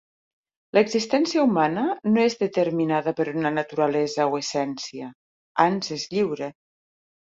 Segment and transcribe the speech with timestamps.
[0.77, 1.83] L'existència humana
[2.15, 5.15] no és determinada per una naturalesa o essència,
[5.71, 6.55] ans és lliure.